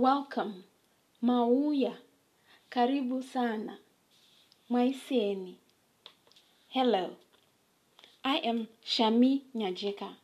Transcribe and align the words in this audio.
Welcome. 0.00 0.64
Mauya. 1.22 1.98
Karibu 2.70 3.22
sana. 3.22 3.80
Maiseni. 4.70 5.56
Hello. 6.68 7.16
I 8.24 8.36
am 8.36 8.68
Shami 8.82 9.42
Nyajeka, 9.54 10.14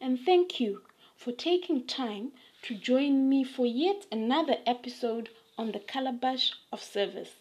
and 0.00 0.20
thank 0.20 0.60
you 0.60 0.82
for 1.16 1.32
taking 1.32 1.88
time 1.88 2.30
to 2.62 2.76
join 2.76 3.28
me 3.28 3.42
for 3.42 3.66
yet 3.66 4.06
another 4.12 4.58
episode 4.64 5.30
on 5.58 5.72
the 5.72 5.80
Calabash 5.80 6.52
of 6.70 6.80
Service. 6.80 7.32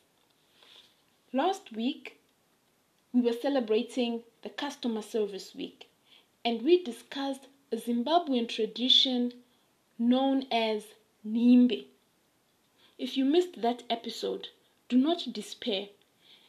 Last 1.32 1.72
week, 1.72 2.18
we 3.14 3.22
were 3.22 3.40
celebrating 3.40 4.24
the 4.42 4.50
Customer 4.50 5.04
Service 5.04 5.54
Week, 5.54 5.88
and 6.44 6.64
we 6.64 6.84
discussed 6.84 7.46
a 7.72 7.76
Zimbabwean 7.76 8.50
tradition 8.50 9.34
known 10.00 10.48
as 10.52 10.95
Nhimbe. 11.28 11.88
If 13.00 13.18
you 13.18 13.26
missed 13.26 13.64
that 13.64 13.82
episode, 13.90 14.50
do 14.90 14.96
not 14.96 15.34
despair. 15.34 15.88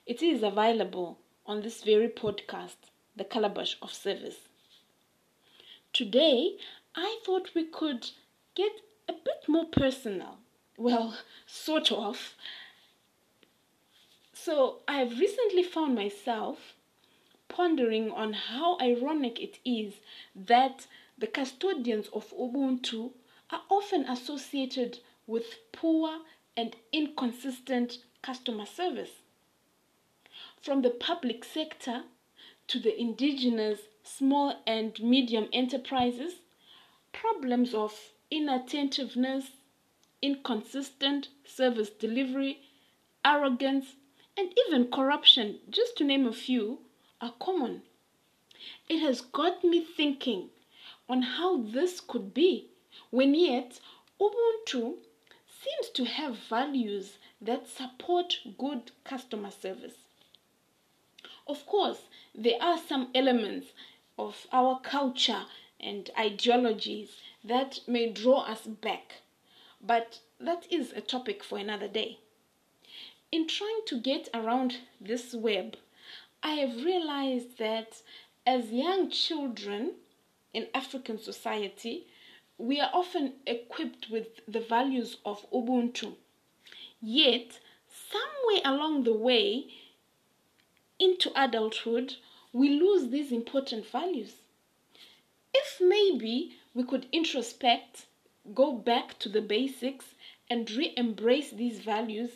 It 0.05 0.23
is 0.23 0.43
available 0.43 1.19
on 1.47 1.63
this 1.63 1.83
very 1.83 2.09
podcast, 2.09 2.77
The 3.17 3.25
Calabash 3.25 3.79
of 3.81 3.95
Service. 3.95 4.49
Today, 5.95 6.59
I 6.95 7.21
thought 7.25 7.55
we 7.55 7.65
could 7.65 8.11
get 8.55 8.83
a 9.09 9.15
bit 9.15 9.49
more 9.49 9.65
personal. 9.65 10.41
Well, 10.77 11.17
sort 11.47 11.91
of. 11.91 12.35
So, 14.35 14.81
I 14.87 14.99
have 14.99 15.19
recently 15.19 15.63
found 15.63 15.95
myself 15.95 16.75
pondering 17.49 18.11
on 18.11 18.35
how 18.35 18.77
ironic 18.79 19.41
it 19.41 19.59
is 19.65 19.95
that 20.35 20.87
the 21.17 21.27
custodians 21.27 22.09
of 22.09 22.35
Ubuntu 22.37 23.13
are 23.51 23.63
often 23.69 24.05
associated 24.05 24.99
with 25.27 25.45
poor 25.73 26.21
and 26.57 26.77
inconsistent 26.93 27.99
customer 28.23 28.67
service. 28.67 29.23
From 30.61 30.83
the 30.83 30.91
public 30.91 31.45
sector 31.45 32.05
to 32.69 32.81
the 32.81 32.99
indigenous 32.99 33.81
small 34.03 34.63
and 34.67 34.99
medium 35.01 35.49
enterprises, 35.53 36.35
problems 37.13 37.75
of 37.75 38.13
inattentiveness, 38.31 39.51
inconsistent 40.23 41.29
service 41.45 41.91
delivery, 41.91 42.61
arrogance, 43.25 43.97
and 44.37 44.53
even 44.67 44.91
corruption, 44.91 45.59
just 45.71 45.97
to 45.97 46.05
name 46.05 46.27
a 46.27 46.33
few, 46.33 46.79
are 47.21 47.35
common. 47.41 47.83
It 48.89 48.99
has 49.01 49.21
got 49.21 49.63
me 49.65 49.81
thinking 49.85 50.51
on 51.09 51.23
how 51.23 51.63
this 51.63 52.01
could 52.01 52.35
be 52.35 52.71
when 53.11 53.35
yet 53.35 53.81
Ubuntu 54.21 54.97
seems 55.49 55.91
to 55.95 56.05
have 56.05 56.37
values 56.37 57.19
that 57.41 57.69
support 57.69 58.39
good 58.59 58.93
customer 59.05 59.51
service. 59.51 59.97
Of 61.47 61.67
course, 61.67 62.03
there 62.35 62.61
are 62.61 62.79
some 62.79 63.11
elements 63.15 63.69
of 64.19 64.47
our 64.53 64.81
culture 64.81 65.45
and 65.79 66.11
ideologies 66.19 67.21
that 67.45 67.81
may 67.87 68.11
draw 68.11 68.41
us 68.41 68.63
back, 68.67 69.23
but 69.81 70.21
that 70.41 70.67
is 70.71 70.93
a 70.93 71.01
topic 71.01 71.45
for 71.45 71.59
another 71.59 71.89
day. 71.89 72.19
In 73.31 73.47
trying 73.47 73.81
to 73.87 74.01
get 74.01 74.29
around 74.33 74.79
this 75.01 75.35
web, 75.35 75.77
I 76.43 76.55
have 76.55 76.85
realized 76.85 77.59
that 77.59 78.03
as 78.47 78.71
young 78.71 79.11
children 79.11 79.95
in 80.53 80.69
African 80.75 81.19
society, 81.19 82.07
we 82.59 82.81
are 82.81 82.91
often 82.93 83.35
equipped 83.47 84.09
with 84.11 84.41
the 84.49 84.61
values 84.61 85.19
of 85.25 85.51
Ubuntu. 85.51 86.15
Yet, 87.01 87.61
somewhere 87.87 88.63
along 88.65 89.05
the 89.05 89.13
way 89.13 89.73
into 90.99 91.31
adulthood, 91.41 92.17
we 92.53 92.71
lose 92.71 93.11
these 93.11 93.31
important 93.33 93.87
values. 93.87 94.35
If 95.53 95.81
maybe 95.81 96.57
we 96.75 96.85
could 96.85 97.07
introspect, 97.13 98.07
go 98.55 98.73
back 98.73 99.19
to 99.19 99.29
the 99.29 99.43
basics, 99.43 100.15
and 100.49 100.71
re 100.71 100.93
embrace 100.97 101.51
these 101.51 101.81
values, 101.81 102.31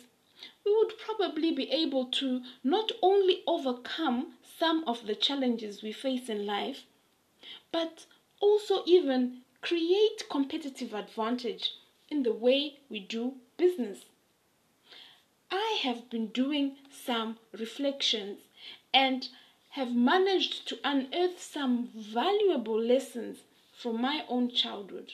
we 0.65 0.75
would 0.75 0.97
probably 0.97 1.51
be 1.51 1.69
able 1.71 2.05
to 2.05 2.41
not 2.63 2.91
only 3.01 3.43
overcome 3.47 4.33
some 4.59 4.83
of 4.85 5.07
the 5.07 5.15
challenges 5.15 5.81
we 5.81 5.91
face 5.91 6.29
in 6.29 6.45
life, 6.45 6.85
but 7.71 8.05
also 8.39 8.83
even 8.85 9.41
create 9.61 10.27
competitive 10.29 10.93
advantage 10.93 11.75
in 12.09 12.23
the 12.23 12.33
way 12.33 12.79
we 12.89 12.99
do 12.99 13.35
business. 13.57 14.05
I 15.51 15.79
have 15.83 16.09
been 16.09 16.27
doing 16.27 16.77
some 16.89 17.37
reflections 17.53 18.39
and 18.93 19.29
have 19.69 19.93
managed 19.93 20.67
to 20.67 20.79
unearth 20.83 21.41
some 21.41 21.89
valuable 21.95 22.79
lessons 22.79 23.39
from 23.73 24.01
my 24.01 24.25
own 24.27 24.51
childhood. 24.51 25.13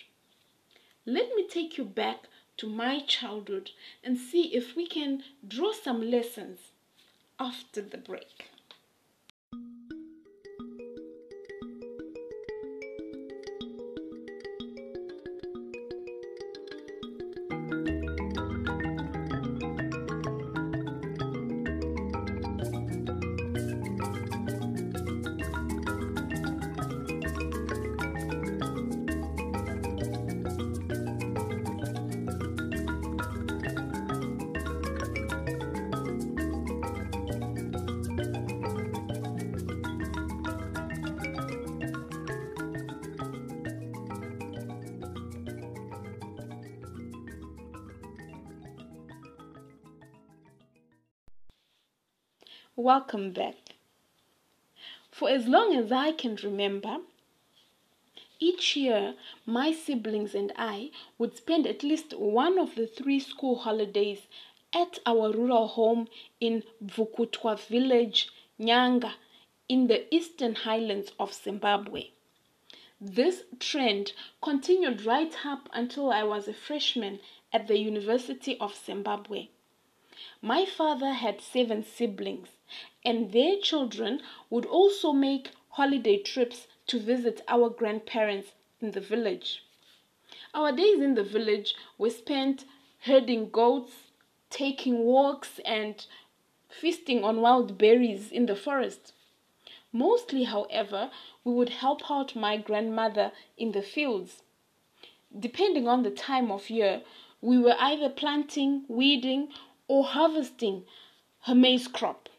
Let 1.05 1.35
me 1.35 1.47
take 1.47 1.77
you 1.77 1.85
back 1.85 2.27
to 2.57 2.67
my 2.67 3.01
childhood 3.01 3.71
and 4.03 4.17
see 4.17 4.55
if 4.55 4.75
we 4.75 4.87
can 4.87 5.23
draw 5.47 5.73
some 5.73 6.09
lessons 6.09 6.59
after 7.39 7.81
the 7.81 7.97
break. 7.97 8.45
Welcome 52.79 53.31
back. 53.31 53.73
For 55.09 55.31
as 55.31 55.47
long 55.47 55.75
as 55.75 55.91
I 55.91 56.11
can 56.11 56.35
remember, 56.35 56.97
each 58.39 58.75
year 58.75 59.15
my 59.47 59.71
siblings 59.71 60.35
and 60.35 60.53
I 60.55 60.91
would 61.17 61.35
spend 61.35 61.65
at 61.65 61.81
least 61.81 62.13
one 62.13 62.59
of 62.59 62.75
the 62.75 62.85
three 62.85 63.19
school 63.19 63.55
holidays 63.55 64.27
at 64.75 64.99
our 65.07 65.31
rural 65.31 65.69
home 65.69 66.07
in 66.39 66.61
Vukutwa 66.85 67.59
village, 67.59 68.29
Nyanga, 68.59 69.13
in 69.67 69.87
the 69.87 70.13
eastern 70.13 70.53
highlands 70.53 71.11
of 71.19 71.33
Zimbabwe. 71.33 72.09
This 73.01 73.41
trend 73.59 74.13
continued 74.39 75.03
right 75.03 75.33
up 75.43 75.67
until 75.73 76.11
I 76.11 76.21
was 76.21 76.47
a 76.47 76.53
freshman 76.53 77.21
at 77.51 77.67
the 77.67 77.79
University 77.79 78.55
of 78.59 78.75
Zimbabwe. 78.75 79.47
My 80.41 80.65
father 80.65 81.13
had 81.13 81.41
seven 81.41 81.83
siblings, 81.83 82.49
and 83.05 83.31
their 83.31 83.57
children 83.57 84.21
would 84.49 84.65
also 84.65 85.13
make 85.13 85.51
holiday 85.69 86.17
trips 86.17 86.67
to 86.87 86.99
visit 86.99 87.41
our 87.47 87.69
grandparents 87.69 88.53
in 88.81 88.91
the 88.91 89.01
village. 89.01 89.63
Our 90.53 90.71
days 90.71 91.01
in 91.01 91.15
the 91.15 91.23
village 91.23 91.75
were 91.97 92.09
spent 92.09 92.65
herding 93.01 93.49
goats, 93.49 94.11
taking 94.49 94.99
walks, 94.99 95.59
and 95.65 96.05
feasting 96.69 97.23
on 97.23 97.41
wild 97.41 97.77
berries 97.77 98.31
in 98.31 98.45
the 98.45 98.55
forest. 98.55 99.13
Mostly, 99.91 100.43
however, 100.43 101.11
we 101.43 101.53
would 101.53 101.69
help 101.69 102.11
out 102.11 102.35
my 102.35 102.57
grandmother 102.57 103.31
in 103.57 103.71
the 103.71 103.81
fields. 103.81 104.43
Depending 105.37 105.87
on 105.87 106.03
the 106.03 106.11
time 106.11 106.51
of 106.51 106.69
year, 106.69 107.03
we 107.41 107.57
were 107.57 107.75
either 107.79 108.09
planting, 108.09 108.83
weeding, 108.87 109.49
or 109.87 110.03
harvesting 110.03 110.85
her 111.41 111.55
maize 111.55 111.87
crop. 111.87 112.29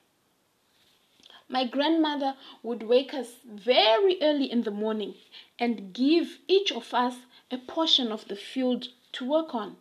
My 1.49 1.65
grandmother 1.65 2.37
would 2.62 2.83
wake 2.83 3.15
us 3.15 3.37
very 3.47 4.19
early 4.21 4.50
in 4.50 4.62
the 4.62 4.71
morning 4.71 5.15
and 5.59 5.93
give 5.95 6.39
each 6.47 6.71
of 6.71 6.93
us 6.93 7.15
a 7.50 7.56
portion 7.56 8.12
of 8.12 8.29
the 8.29 8.37
field 8.37 8.89
to 9.12 9.25
work 9.25 9.55
on. 9.55 9.77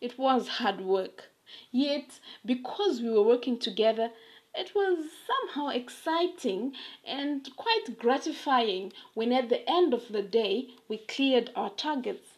It 0.00 0.18
was 0.18 0.58
hard 0.58 0.82
work, 0.82 1.30
yet, 1.72 2.20
because 2.44 3.00
we 3.00 3.10
were 3.10 3.22
working 3.22 3.58
together, 3.58 4.10
it 4.54 4.74
was 4.74 5.06
somehow 5.26 5.68
exciting 5.68 6.74
and 7.06 7.48
quite 7.56 7.98
gratifying 7.98 8.92
when 9.14 9.32
at 9.32 9.48
the 9.48 9.68
end 9.70 9.94
of 9.94 10.08
the 10.08 10.22
day 10.22 10.68
we 10.88 10.98
cleared 10.98 11.50
our 11.56 11.70
targets. 11.70 12.29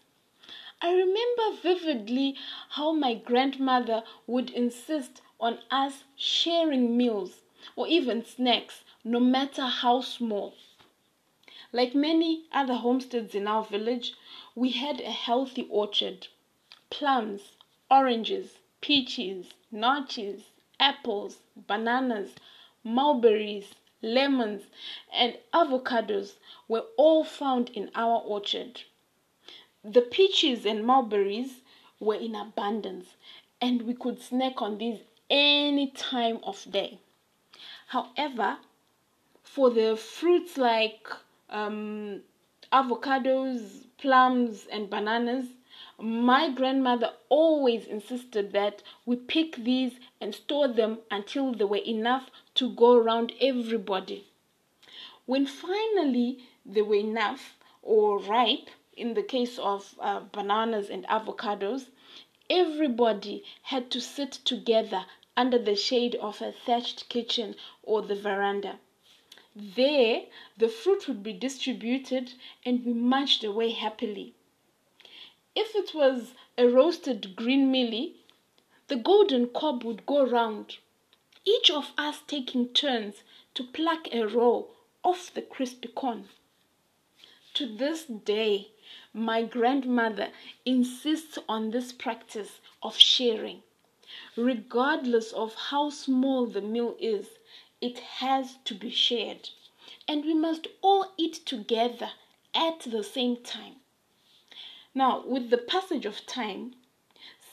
I 0.84 0.92
remember 0.92 1.52
vividly 1.62 2.36
how 2.70 2.90
my 2.92 3.14
grandmother 3.14 4.02
would 4.26 4.50
insist 4.50 5.22
on 5.38 5.60
us 5.70 6.02
sharing 6.16 6.96
meals 6.96 7.42
or 7.76 7.86
even 7.86 8.24
snacks, 8.24 8.82
no 9.04 9.20
matter 9.20 9.66
how 9.66 10.00
small. 10.00 10.54
Like 11.70 11.94
many 11.94 12.46
other 12.50 12.74
homesteads 12.74 13.32
in 13.32 13.46
our 13.46 13.62
village, 13.62 14.14
we 14.56 14.70
had 14.70 15.00
a 15.00 15.12
healthy 15.12 15.68
orchard. 15.70 16.26
Plums, 16.90 17.56
oranges, 17.88 18.58
peaches, 18.80 19.54
naartjies, 19.72 20.42
apples, 20.80 21.38
bananas, 21.54 22.34
mulberries, 22.82 23.76
lemons, 24.02 24.64
and 25.12 25.38
avocados 25.54 26.38
were 26.66 26.86
all 26.96 27.22
found 27.22 27.70
in 27.70 27.88
our 27.94 28.20
orchard. 28.22 28.82
The 29.84 30.02
peaches 30.02 30.64
and 30.64 30.86
mulberries 30.86 31.62
were 31.98 32.14
in 32.14 32.36
abundance, 32.36 33.16
and 33.60 33.82
we 33.82 33.94
could 33.94 34.20
snack 34.20 34.62
on 34.62 34.78
these 34.78 35.00
any 35.28 35.88
time 35.88 36.38
of 36.44 36.70
day. 36.70 37.00
However, 37.88 38.58
for 39.42 39.70
the 39.70 39.96
fruits 39.96 40.56
like 40.56 41.08
um, 41.50 42.22
avocados, 42.72 43.86
plums, 43.98 44.66
and 44.70 44.88
bananas, 44.88 45.46
my 45.98 46.48
grandmother 46.48 47.10
always 47.28 47.86
insisted 47.86 48.52
that 48.52 48.82
we 49.04 49.16
pick 49.16 49.56
these 49.56 49.94
and 50.20 50.34
store 50.34 50.68
them 50.68 50.98
until 51.10 51.52
they 51.52 51.64
were 51.64 51.76
enough 51.84 52.30
to 52.54 52.70
go 52.70 52.96
around 52.96 53.32
everybody. 53.40 54.26
When 55.26 55.44
finally 55.44 56.44
they 56.64 56.82
were 56.82 56.94
enough 56.94 57.56
or 57.82 58.18
ripe, 58.18 58.68
in 58.94 59.14
the 59.14 59.22
case 59.22 59.58
of 59.58 59.94
uh, 60.00 60.20
bananas 60.20 60.90
and 60.90 61.06
avocados, 61.06 61.88
everybody 62.50 63.42
had 63.62 63.90
to 63.90 64.00
sit 64.00 64.32
together 64.32 65.06
under 65.36 65.58
the 65.58 65.74
shade 65.74 66.14
of 66.16 66.42
a 66.42 66.52
thatched 66.52 67.08
kitchen 67.08 67.54
or 67.82 68.02
the 68.02 68.14
veranda. 68.14 68.78
There, 69.56 70.24
the 70.56 70.68
fruit 70.68 71.08
would 71.08 71.22
be 71.22 71.32
distributed 71.32 72.34
and 72.64 72.84
we 72.84 72.92
munched 72.92 73.44
away 73.44 73.70
happily. 73.70 74.34
If 75.54 75.74
it 75.74 75.94
was 75.94 76.34
a 76.56 76.66
roasted 76.66 77.36
green 77.36 77.70
mealie, 77.72 78.14
the 78.88 78.96
golden 78.96 79.48
cob 79.48 79.84
would 79.84 80.06
go 80.06 80.24
round, 80.26 80.78
each 81.44 81.70
of 81.70 81.92
us 81.96 82.22
taking 82.26 82.68
turns 82.68 83.22
to 83.54 83.64
pluck 83.64 84.08
a 84.12 84.26
row 84.26 84.68
off 85.02 85.32
the 85.32 85.42
crispy 85.42 85.88
corn. 85.88 86.28
To 87.62 87.68
this 87.68 88.06
day, 88.06 88.72
my 89.14 89.44
grandmother 89.44 90.32
insists 90.64 91.38
on 91.48 91.70
this 91.70 91.92
practice 91.92 92.60
of 92.82 92.96
sharing. 92.96 93.62
Regardless 94.36 95.30
of 95.30 95.54
how 95.54 95.90
small 95.90 96.46
the 96.46 96.60
meal 96.60 96.96
is, 96.98 97.38
it 97.80 98.00
has 98.18 98.56
to 98.64 98.74
be 98.74 98.90
shared. 98.90 99.50
And 100.08 100.24
we 100.24 100.34
must 100.34 100.66
all 100.80 101.12
eat 101.16 101.34
together 101.46 102.10
at 102.52 102.80
the 102.80 103.04
same 103.04 103.36
time. 103.36 103.76
Now, 104.92 105.24
with 105.24 105.50
the 105.50 105.58
passage 105.58 106.04
of 106.04 106.26
time, 106.26 106.74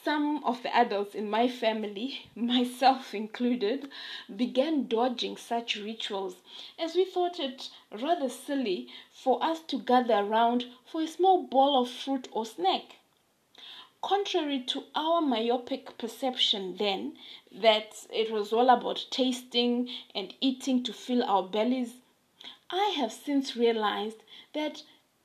some 0.09 0.43
of 0.43 0.63
the 0.63 0.75
adults 0.75 1.13
in 1.13 1.29
my 1.29 1.47
family, 1.47 2.31
myself 2.35 3.13
included, 3.13 3.87
began 4.35 4.87
dodging 4.87 5.37
such 5.37 5.75
rituals 5.75 6.37
as 6.79 6.95
we 6.95 7.05
thought 7.05 7.39
it 7.39 7.69
rather 7.91 8.27
silly 8.27 8.87
for 9.11 9.37
us 9.43 9.59
to 9.59 9.77
gather 9.77 10.15
around 10.15 10.65
for 10.83 11.03
a 11.03 11.07
small 11.07 11.43
bowl 11.43 11.79
of 11.79 11.91
fruit 11.91 12.27
or 12.31 12.43
snack. 12.43 12.97
Contrary 14.01 14.59
to 14.59 14.85
our 14.95 15.21
myopic 15.21 15.95
perception 15.99 16.75
then 16.77 17.15
that 17.51 18.07
it 18.09 18.31
was 18.31 18.51
all 18.51 18.71
about 18.71 19.05
tasting 19.11 19.87
and 20.15 20.33
eating 20.41 20.81
to 20.81 20.91
fill 20.91 21.23
our 21.25 21.43
bellies, 21.43 21.97
I 22.71 22.95
have 22.97 23.13
since 23.13 23.55
realized 23.55 24.23
that 24.53 24.81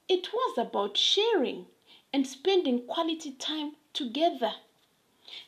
it 0.08 0.34
was 0.34 0.58
about 0.58 0.98
sharing 0.98 1.68
and 2.12 2.26
spending 2.26 2.86
quality 2.86 3.30
time 3.32 3.76
together. 3.94 4.52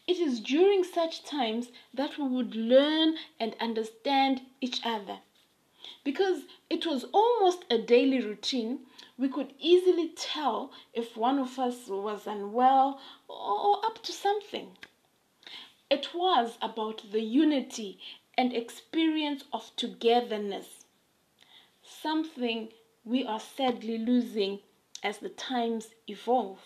It 0.06 0.18
is 0.18 0.40
during 0.40 0.84
such 0.84 1.24
times 1.24 1.70
that 1.92 2.18
we 2.18 2.28
would 2.28 2.54
learn 2.54 3.16
and 3.40 3.56
understand 3.60 4.42
each 4.60 4.80
other. 4.84 5.20
Because 6.04 6.44
it 6.70 6.86
was 6.86 7.04
almost 7.12 7.64
a 7.70 7.78
daily 7.78 8.20
routine, 8.20 8.86
we 9.18 9.28
could 9.28 9.54
easily 9.58 10.08
tell 10.08 10.72
if 10.92 11.16
one 11.16 11.38
of 11.38 11.58
us 11.58 11.88
was 11.88 12.26
unwell 12.26 13.00
or 13.28 13.84
up 13.84 14.02
to 14.04 14.12
something. 14.12 14.76
It 15.90 16.14
was 16.14 16.58
about 16.60 17.10
the 17.12 17.22
unity 17.22 17.98
and 18.36 18.52
experience 18.52 19.44
of 19.52 19.70
togetherness, 19.76 20.84
something 21.82 22.72
we 23.04 23.24
are 23.24 23.40
sadly 23.40 23.98
losing 23.98 24.60
as 25.02 25.18
the 25.18 25.28
times 25.28 25.94
evolve. 26.08 26.60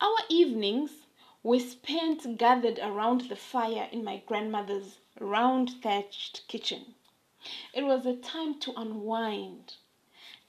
Our 0.00 0.18
evenings 0.28 1.05
were 1.46 1.60
spent 1.60 2.36
gathered 2.38 2.76
around 2.80 3.20
the 3.28 3.36
fire 3.36 3.88
in 3.92 4.02
my 4.02 4.20
grandmother's 4.26 4.98
round 5.20 5.70
thatched 5.80 6.42
kitchen. 6.48 6.96
It 7.72 7.84
was 7.84 8.04
a 8.04 8.16
time 8.16 8.58
to 8.62 8.72
unwind. 8.76 9.76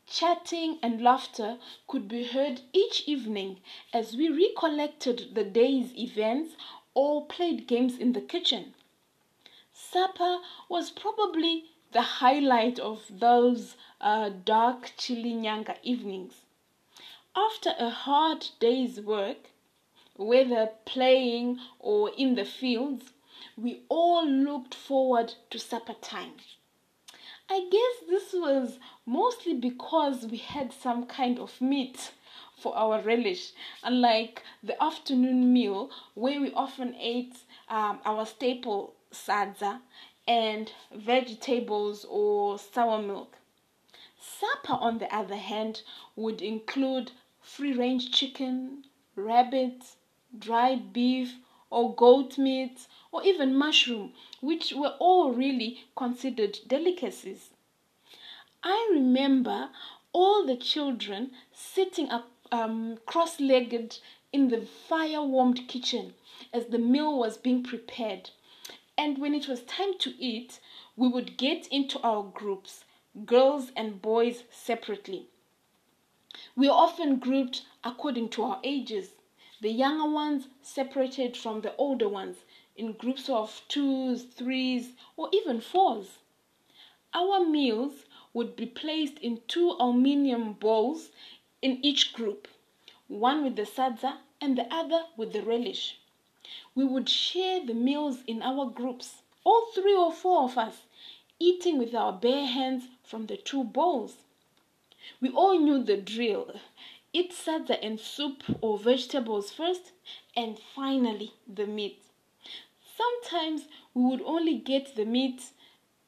Chatting 0.08 0.80
and 0.82 1.00
laughter 1.00 1.60
could 1.86 2.08
be 2.08 2.24
heard 2.24 2.62
each 2.74 3.04
evening 3.08 3.62
as 3.94 4.16
we 4.18 4.28
recollected 4.28 5.36
the 5.36 5.44
day's 5.44 5.96
events 5.96 6.56
or 6.96 7.28
played 7.28 7.68
games 7.68 8.00
in 8.00 8.14
the 8.14 8.22
kitchen. 8.22 8.74
Supper 9.72 10.40
was 10.68 10.90
probably 10.90 11.66
the 11.92 12.02
highlight 12.02 12.80
of 12.80 13.06
those 13.12 13.76
uh, 14.02 14.30
dark, 14.30 14.94
chilly 14.98 15.36
Nyanga 15.36 15.78
evenings. 15.84 16.42
After 17.36 17.76
a 17.78 17.92
hard 17.92 18.48
day's 18.60 19.00
work, 19.00 19.52
whether 20.18 20.70
playing 20.86 21.60
or 21.80 22.12
in 22.18 22.36
the 22.36 22.46
fields, 22.46 23.14
we 23.56 23.84
all 23.90 24.28
looked 24.28 24.76
forward 24.76 25.34
to 25.50 25.60
supper 25.60 25.96
time. 26.02 26.34
I 27.50 27.68
guess 27.72 28.10
this 28.10 28.34
was 28.34 28.78
mostly 29.06 29.54
because 29.54 30.26
we 30.26 30.38
had 30.38 30.74
some 30.74 31.06
kind 31.06 31.40
of 31.40 31.62
meat 31.62 32.12
for 32.58 32.76
our 32.76 33.02
relish, 33.02 33.52
unlike 33.84 34.44
the 34.62 34.82
afternoon 34.84 35.54
meal 35.54 35.90
where 36.14 36.42
we 36.42 36.52
often 36.54 36.96
ate 36.96 37.38
um, 37.70 38.00
our 38.04 38.26
staple 38.26 38.96
sadza 39.14 39.80
and 40.28 40.72
vegetables 40.94 42.06
or 42.10 42.60
sour 42.60 43.02
milk. 43.02 43.38
Supper, 44.20 44.74
on 44.74 44.98
the 44.98 45.14
other 45.16 45.38
hand, 45.38 45.84
would 46.16 46.42
include 46.42 47.12
free 47.42 47.74
range 47.74 48.12
chicken, 48.12 48.84
rabbit, 49.16 49.84
dried 50.40 50.94
beef, 50.94 51.36
or 51.70 51.94
goat 51.94 52.38
meat, 52.38 52.88
or 53.12 53.24
even 53.24 53.56
mushroom, 53.56 54.14
which 54.42 54.74
were 54.74 54.96
all 55.00 55.32
really 55.32 55.86
considered 55.96 56.60
delicacies. 56.68 57.50
I 58.64 58.90
remember 58.92 59.70
all 60.14 60.46
the 60.46 60.56
children 60.56 61.32
sitting 61.54 62.10
up 62.10 62.30
um, 62.52 62.98
cross 63.06 63.40
legged 63.40 64.00
in 64.32 64.50
the 64.50 64.62
fire 64.62 65.22
warmed 65.22 65.68
kitchen 65.68 66.14
as 66.54 66.68
the 66.68 66.80
meal 66.80 67.18
was 67.18 67.38
being 67.38 67.64
prepared. 67.64 68.30
And 68.98 69.18
when 69.18 69.34
it 69.34 69.48
was 69.48 69.62
time 69.64 69.98
to 70.00 70.16
eat, 70.18 70.60
we 70.96 71.08
would 71.08 71.38
get 71.38 71.68
into 71.68 72.00
our 72.02 72.24
groups, 72.24 72.84
girls 73.26 73.72
and 73.76 74.02
boys 74.02 74.44
separately. 74.52 75.28
We 76.56 76.68
often 76.68 77.18
grouped 77.18 77.64
according 77.84 78.30
to 78.30 78.44
our 78.44 78.60
ages 78.64 79.12
the 79.60 79.72
younger 79.72 80.10
ones 80.10 80.48
separated 80.62 81.36
from 81.36 81.62
the 81.62 81.76
older 81.78 82.08
ones 82.08 82.38
in 82.76 82.94
groups 82.94 83.28
of 83.28 83.62
twos, 83.68 84.24
threes, 84.24 84.92
or 85.16 85.30
even 85.34 85.60
fours. 85.60 86.20
Our 87.14 87.44
meals 87.44 88.06
would 88.34 88.56
be 88.56 88.68
placed 88.68 89.18
in 89.18 89.42
two 89.48 89.76
aluminium 89.80 90.54
bowls 90.54 91.10
in 91.62 91.84
each 91.84 92.14
group, 92.14 92.48
one 93.08 93.44
with 93.44 93.56
the 93.56 93.64
sadza 93.64 94.18
and 94.40 94.56
the 94.58 94.72
other 94.72 95.06
with 95.18 95.34
the 95.34 95.42
relish. 95.42 95.98
We 96.76 96.86
would 96.86 97.10
share 97.10 97.66
the 97.66 97.74
meals 97.74 98.20
in 98.28 98.44
our 98.44 98.70
groups, 98.70 99.24
all 99.44 99.66
three 99.74 99.96
or 99.96 100.12
four 100.14 100.44
of 100.44 100.58
us, 100.58 100.84
eating 101.40 101.80
with 101.80 101.96
our 101.96 102.14
bare 102.14 102.46
hands 102.46 102.84
from 103.04 103.26
the 103.26 103.38
two 103.38 103.64
bowls. 103.64 104.18
We 105.20 105.30
all 105.30 105.58
knew 105.58 105.84
the 105.84 105.98
drill 105.98 106.60
Eat 107.14 107.32
sadza 107.32 107.80
and 107.82 108.00
soup 108.00 108.44
or 108.62 108.78
vegetables 108.78 109.52
first, 109.52 109.92
and 110.36 110.60
finally 110.60 111.34
the 111.48 111.66
meat. 111.66 112.04
Sometimes 112.98 113.68
we 113.94 114.04
would 114.04 114.22
only 114.24 114.58
get 114.58 114.96
the 114.96 115.06
meat 115.06 115.52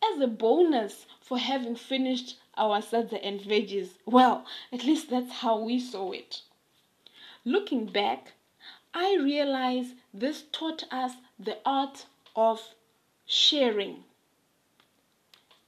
as 0.04 0.20
a 0.22 0.28
bonus 0.28 1.06
for 1.22 1.38
having 1.38 1.76
finished 1.76 2.38
our 2.58 2.82
sadza 2.82 3.20
and 3.24 3.40
veggies. 3.40 3.92
Well, 4.06 4.46
at 4.72 4.84
least 4.84 5.10
that's 5.10 5.32
how 5.32 5.60
we 5.60 5.80
saw 5.80 6.12
it. 6.12 6.42
Looking 7.46 7.86
back, 7.86 8.34
I 8.94 9.16
realize 9.16 9.94
this 10.14 10.44
taught 10.52 10.84
us 10.92 11.14
the 11.40 11.58
art 11.66 12.06
of 12.36 12.76
sharing 13.26 14.04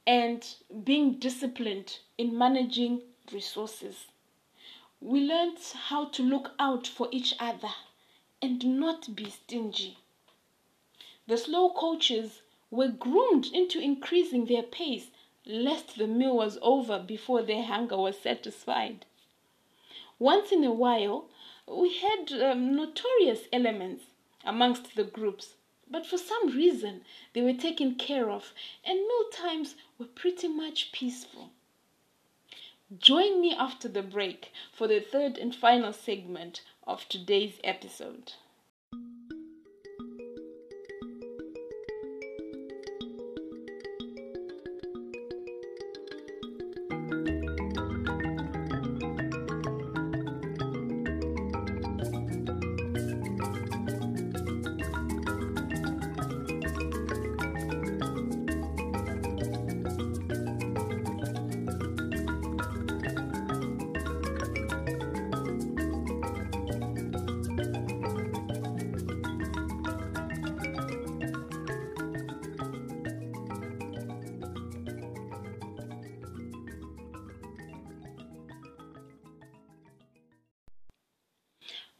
and 0.06 0.44
being 0.84 1.18
disciplined 1.18 1.98
in 2.18 2.36
managing 2.36 3.02
resources. 3.32 4.06
We 5.04 5.20
learned 5.20 5.58
how 5.88 6.04
to 6.10 6.22
look 6.22 6.52
out 6.60 6.86
for 6.86 7.08
each 7.10 7.34
other 7.40 7.74
and 8.40 8.78
not 8.78 9.16
be 9.16 9.30
stingy. 9.30 9.98
The 11.26 11.36
slow 11.36 11.70
coaches 11.70 12.42
were 12.70 12.86
groomed 12.86 13.46
into 13.46 13.80
increasing 13.80 14.46
their 14.46 14.62
pace 14.62 15.10
lest 15.44 15.98
the 15.98 16.06
meal 16.06 16.36
was 16.36 16.56
over 16.62 17.00
before 17.00 17.42
their 17.42 17.64
hunger 17.64 17.96
was 17.96 18.16
satisfied. 18.16 19.04
Once 20.20 20.52
in 20.52 20.62
a 20.62 20.72
while, 20.72 21.28
we 21.66 21.94
had 21.94 22.32
um, 22.40 22.76
notorious 22.76 23.48
elements 23.52 24.04
amongst 24.44 24.94
the 24.94 25.02
groups, 25.02 25.56
but 25.90 26.06
for 26.06 26.16
some 26.16 26.56
reason 26.56 27.04
they 27.32 27.42
were 27.42 27.52
taken 27.52 27.96
care 27.96 28.30
of 28.30 28.54
and 28.84 29.00
meal 29.00 29.24
times 29.32 29.74
were 29.98 30.06
pretty 30.06 30.46
much 30.46 30.92
peaceful. 30.92 31.50
Join 32.98 33.40
me 33.40 33.54
after 33.54 33.88
the 33.88 34.02
break 34.02 34.52
for 34.70 34.86
the 34.86 35.00
third 35.00 35.38
and 35.38 35.54
final 35.54 35.94
segment 35.94 36.60
of 36.86 37.08
today's 37.08 37.58
episode. 37.64 38.34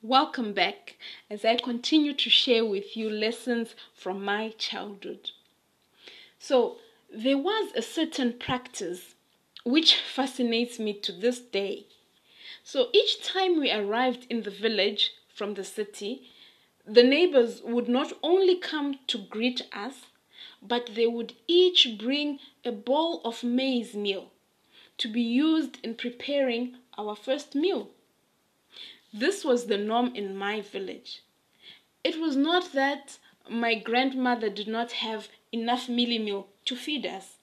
Welcome 0.04 0.52
back 0.52 0.96
as 1.30 1.44
I 1.44 1.54
continue 1.54 2.12
to 2.12 2.28
share 2.28 2.64
with 2.64 2.96
you 2.96 3.08
lessons 3.08 3.76
from 3.94 4.24
my 4.24 4.48
childhood. 4.58 5.30
So, 6.40 6.78
there 7.08 7.38
was 7.38 7.70
a 7.76 7.82
certain 7.82 8.32
practice 8.32 9.14
which 9.64 9.94
fascinates 9.94 10.80
me 10.80 10.92
to 10.94 11.12
this 11.12 11.38
day. 11.38 11.86
So, 12.64 12.88
each 12.92 13.22
time 13.22 13.60
we 13.60 13.70
arrived 13.70 14.26
in 14.28 14.42
the 14.42 14.50
village 14.50 15.12
from 15.32 15.54
the 15.54 15.62
city, 15.62 16.28
the 16.84 17.04
neighbors 17.04 17.62
would 17.62 17.88
not 17.88 18.12
only 18.24 18.56
come 18.56 18.98
to 19.06 19.18
greet 19.18 19.62
us, 19.72 20.06
but 20.60 20.96
they 20.96 21.06
would 21.06 21.34
each 21.46 21.96
bring 21.96 22.40
a 22.64 22.72
bowl 22.72 23.20
of 23.24 23.44
maize 23.44 23.94
meal 23.94 24.32
to 24.98 25.06
be 25.06 25.22
used 25.22 25.78
in 25.84 25.94
preparing 25.94 26.74
our 26.98 27.14
first 27.14 27.54
meal. 27.54 27.90
This 29.12 29.44
was 29.44 29.66
the 29.66 29.76
norm 29.76 30.14
in 30.14 30.36
my 30.36 30.62
village. 30.62 31.22
It 32.02 32.18
was 32.18 32.34
not 32.34 32.72
that 32.72 33.18
my 33.48 33.74
grandmother 33.74 34.48
did 34.48 34.68
not 34.68 34.92
have 34.92 35.28
enough 35.52 35.86
mealie 35.86 36.22
meal 36.22 36.48
to 36.64 36.76
feed 36.76 37.04
us. 37.04 37.36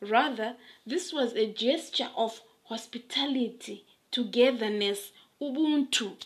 Rather, 0.00 0.56
this 0.84 1.12
was 1.12 1.32
a 1.34 1.46
gesture 1.46 2.10
of 2.16 2.40
hospitality, 2.64 3.84
togetherness, 4.10 5.12
ubuntu. 5.40 6.16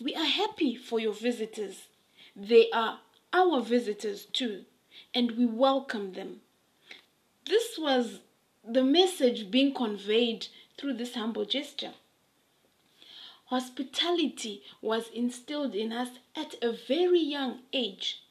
We 0.00 0.14
are 0.14 0.24
happy 0.24 0.76
for 0.76 0.98
your 0.98 1.12
visitors. 1.12 1.88
They 2.34 2.70
are 2.70 3.00
our 3.32 3.60
visitors 3.60 4.24
too, 4.24 4.64
and 5.12 5.32
we 5.32 5.44
welcome 5.44 6.14
them. 6.14 6.40
This 7.44 7.78
was 7.78 8.20
the 8.66 8.82
message 8.82 9.50
being 9.50 9.74
conveyed 9.74 10.46
through 10.78 10.94
this 10.94 11.14
humble 11.14 11.44
gesture. 11.44 11.92
Hospitality 13.54 14.64
was 14.82 15.10
instilled 15.10 15.76
in 15.76 15.92
us 15.92 16.18
at 16.34 16.56
a 16.60 16.72
very 16.72 17.20
young 17.20 17.60
age. 17.72 18.24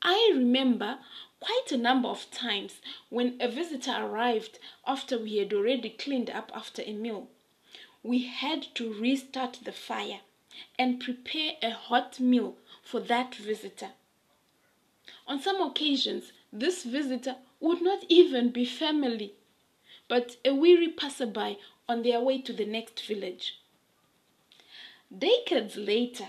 I 0.00 0.32
remember 0.32 1.00
quite 1.38 1.70
a 1.70 1.76
number 1.76 2.08
of 2.08 2.30
times 2.30 2.80
when 3.10 3.36
a 3.42 3.46
visitor 3.46 3.92
arrived 3.92 4.58
after 4.86 5.18
we 5.18 5.36
had 5.36 5.52
already 5.52 5.90
cleaned 5.90 6.30
up 6.30 6.50
after 6.54 6.80
a 6.80 6.94
meal. 6.94 7.28
We 8.02 8.20
had 8.20 8.62
to 8.76 8.90
restart 8.94 9.58
the 9.62 9.72
fire 9.72 10.20
and 10.78 10.98
prepare 10.98 11.56
a 11.60 11.72
hot 11.72 12.18
meal 12.18 12.56
for 12.82 13.00
that 13.00 13.34
visitor. 13.34 13.90
On 15.26 15.42
some 15.42 15.60
occasions, 15.60 16.32
this 16.50 16.84
visitor 16.84 17.36
would 17.60 17.82
not 17.82 18.06
even 18.08 18.48
be 18.48 18.64
family, 18.64 19.34
but 20.08 20.38
a 20.42 20.54
weary 20.54 20.88
passerby 20.88 21.58
on 21.86 22.00
their 22.02 22.22
way 22.22 22.40
to 22.40 22.54
the 22.54 22.64
next 22.64 23.04
village. 23.04 23.58
Decades 25.16 25.76
later, 25.76 26.28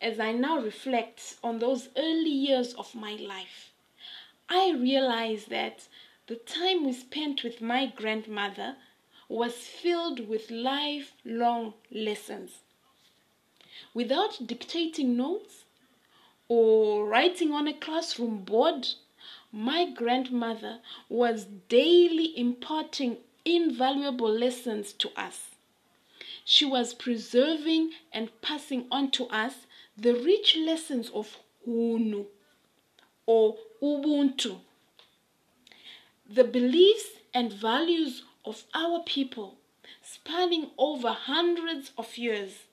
as 0.00 0.20
I 0.20 0.30
now 0.32 0.60
reflect 0.60 1.36
on 1.42 1.58
those 1.58 1.88
early 1.96 2.30
years 2.30 2.72
of 2.74 2.94
my 2.94 3.14
life, 3.16 3.72
I 4.48 4.70
realize 4.70 5.46
that 5.46 5.88
the 6.28 6.36
time 6.36 6.86
we 6.86 6.92
spent 6.92 7.42
with 7.42 7.60
my 7.60 7.86
grandmother 7.86 8.76
was 9.28 9.54
filled 9.54 10.28
with 10.28 10.50
lifelong 10.50 11.74
lessons. 11.90 12.62
Without 13.92 14.46
dictating 14.46 15.16
notes 15.16 15.64
or 16.46 17.06
writing 17.06 17.52
on 17.52 17.66
a 17.66 17.74
classroom 17.74 18.44
board, 18.44 18.88
my 19.50 19.90
grandmother 19.90 20.78
was 21.08 21.44
daily 21.68 22.38
imparting 22.38 23.18
invaluable 23.44 24.30
lessons 24.30 24.92
to 24.92 25.10
us. 25.20 25.53
She 26.44 26.64
was 26.64 26.92
preserving 26.92 27.92
and 28.12 28.30
passing 28.42 28.86
on 28.90 29.10
to 29.12 29.26
us 29.28 29.66
the 29.96 30.14
rich 30.14 30.56
lessons 30.56 31.08
of 31.10 31.38
Hunhu 31.66 32.26
or 33.26 33.56
Ubuntu, 33.82 34.60
the 36.28 36.44
beliefs 36.44 37.06
and 37.32 37.52
values 37.52 38.22
of 38.44 38.64
our 38.74 39.02
people 39.04 39.56
spanning 40.02 40.70
over 40.76 41.08
hundreds 41.08 41.92
of 41.96 42.18
years, 42.18 42.64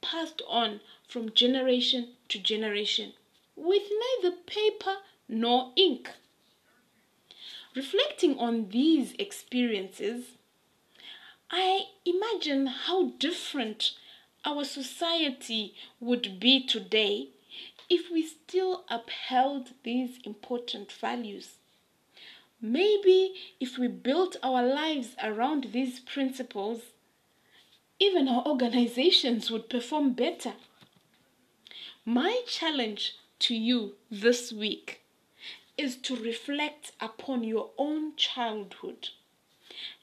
passed 0.00 0.40
on 0.48 0.80
from 1.08 1.32
generation 1.32 2.10
to 2.28 2.38
generation 2.38 3.12
with 3.56 3.82
neither 4.22 4.36
paper 4.46 4.96
nor 5.28 5.72
ink. 5.74 6.10
Reflecting 7.74 8.38
on 8.38 8.68
these 8.68 9.14
experiences, 9.18 10.35
I 11.50 11.86
imagine 12.04 12.66
how 12.66 13.10
different 13.18 13.92
our 14.44 14.64
society 14.64 15.74
would 16.00 16.40
be 16.40 16.64
today 16.64 17.28
if 17.88 18.10
we 18.10 18.26
still 18.26 18.84
upheld 18.90 19.70
these 19.84 20.18
important 20.24 20.90
values. 20.90 21.58
Maybe 22.60 23.34
if 23.60 23.78
we 23.78 23.86
built 23.86 24.36
our 24.42 24.62
lives 24.62 25.14
around 25.22 25.68
these 25.72 26.00
principles, 26.00 26.80
even 28.00 28.28
our 28.28 28.44
organizations 28.46 29.50
would 29.50 29.70
perform 29.70 30.14
better. 30.14 30.54
My 32.04 32.42
challenge 32.46 33.16
to 33.40 33.54
you 33.54 33.94
this 34.10 34.52
week 34.52 35.02
is 35.78 35.96
to 35.98 36.16
reflect 36.16 36.92
upon 37.00 37.44
your 37.44 37.70
own 37.78 38.16
childhood 38.16 39.10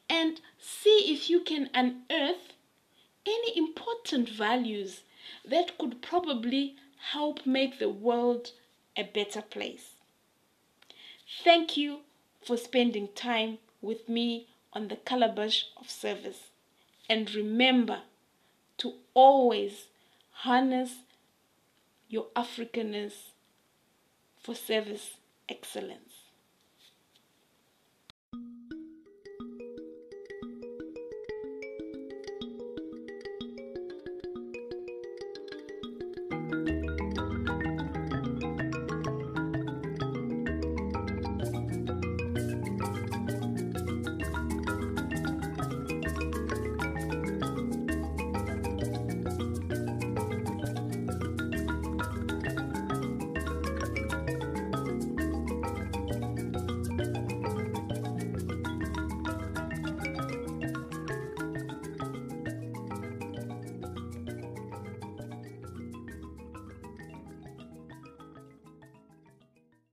and 0.10 0.40
see 0.64 1.14
if 1.14 1.30
you 1.30 1.42
can 1.42 1.70
unearth 1.74 2.54
any 3.26 3.58
important 3.58 4.30
values 4.30 5.02
that 5.44 5.78
could 5.78 6.02
probably 6.02 6.76
help 7.12 7.46
make 7.46 7.80
the 7.80 7.90
world 7.90 8.52
a 8.96 9.04
better 9.04 9.42
place. 9.42 9.96
Thank 11.44 11.76
you 11.76 12.00
for 12.46 12.56
spending 12.58 13.10
time 13.10 13.58
with 13.82 14.08
me 14.08 14.48
on 14.72 14.88
the 14.88 14.96
calabash 14.96 15.66
of 15.76 15.90
service. 15.90 16.52
And 17.10 17.34
remember 17.36 18.02
to 18.78 18.94
always 19.14 19.88
harness 20.32 21.00
your 22.08 22.28
Africanness 22.36 23.14
for 24.42 24.56
service 24.56 25.18
excellence. 25.50 26.13